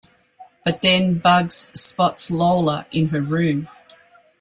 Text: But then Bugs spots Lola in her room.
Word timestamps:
But 0.65 0.81
then 0.81 1.19
Bugs 1.19 1.53
spots 1.79 2.31
Lola 2.31 2.87
in 2.91 3.09
her 3.09 3.21
room. 3.21 3.67